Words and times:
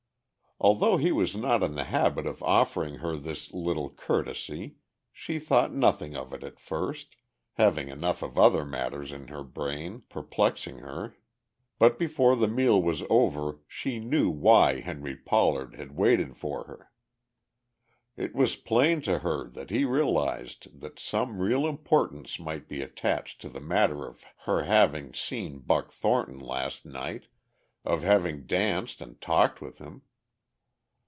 Although 0.63 0.97
he 0.97 1.11
was 1.11 1.35
not 1.35 1.63
in 1.63 1.73
the 1.73 1.85
habit 1.85 2.27
of 2.27 2.43
offering 2.43 2.97
her 2.99 3.17
this 3.17 3.51
little 3.51 3.89
courtesy, 3.89 4.75
she 5.11 5.39
thought 5.39 5.73
nothing 5.73 6.15
of 6.15 6.33
it 6.33 6.43
at 6.43 6.59
first, 6.59 7.15
having 7.53 7.87
enough 7.89 8.21
of 8.21 8.37
other 8.37 8.63
matters 8.63 9.11
in 9.11 9.29
her 9.29 9.41
brain, 9.43 10.03
perplexing 10.07 10.77
her. 10.77 11.15
But 11.79 11.97
before 11.97 12.35
the 12.35 12.47
meal 12.47 12.79
was 12.79 13.01
over 13.09 13.57
she 13.67 13.97
knew 13.99 14.29
why 14.29 14.81
Henry 14.81 15.15
Pollard 15.15 15.73
had 15.77 15.95
waited 15.97 16.37
for 16.37 16.65
her. 16.65 16.91
It 18.15 18.35
was 18.35 18.55
plain 18.55 19.01
to 19.01 19.17
her 19.17 19.47
that 19.49 19.71
he 19.71 19.83
realized 19.83 20.79
that 20.79 20.99
some 20.99 21.39
real 21.39 21.65
importance 21.65 22.39
might 22.39 22.67
be 22.67 22.83
attached 22.83 23.41
to 23.41 23.49
the 23.49 23.61
matter 23.61 24.05
of 24.05 24.23
her 24.45 24.61
having 24.61 25.11
seen 25.15 25.57
Buck 25.57 25.89
Thornton 25.91 26.37
last 26.37 26.85
night, 26.85 27.25
of 27.83 28.03
having 28.03 28.45
danced 28.45 29.01
and 29.01 29.19
talked 29.19 29.59
with 29.59 29.79
him. 29.79 30.03